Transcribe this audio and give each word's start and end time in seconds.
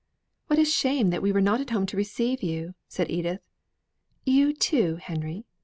"What 0.47 0.57
a 0.57 0.65
shame 0.65 1.11
that 1.11 1.21
we 1.21 1.31
were 1.31 1.39
not 1.41 1.61
at 1.61 1.69
home 1.69 1.85
to 1.85 1.95
receive 1.95 2.41
you," 2.41 2.73
said 2.87 3.11
Edith. 3.11 3.41
"You, 4.25 4.51
too, 4.51 4.95
Henry! 4.95 5.45